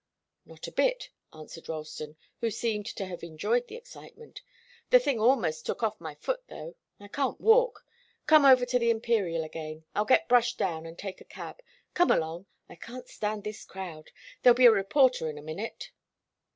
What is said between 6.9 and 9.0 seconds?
I can't walk. Come over to the